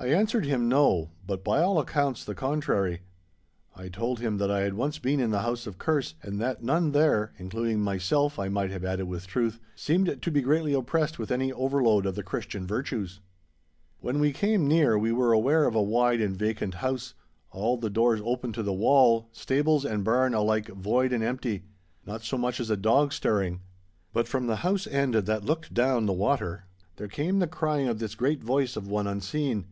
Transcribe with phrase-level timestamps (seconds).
[0.00, 3.00] I answered him no, but by all accounts the contrary.
[3.74, 6.62] I told him that I had once been in the house of Kerse, and that
[6.62, 11.18] none there (including myself, I might have added with truth) seemed to be greatly oppressed
[11.18, 13.18] with any overload of the Christian virtues.
[13.98, 17.14] When we came near we were aware of a wide and vacant house,
[17.50, 21.64] all the doors open to the wall, stables and barn alike void and empty.
[22.06, 23.62] Not so much as a dog stirring.
[24.12, 26.66] But from the house end that looked down the water,
[26.98, 29.66] there came the crying of this great voice of one unseen.